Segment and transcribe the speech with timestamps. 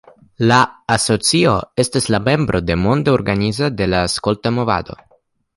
[0.51, 0.55] La
[0.93, 1.53] asocio
[1.83, 4.99] estas la membro de Monda Organizo de la Skolta Movado.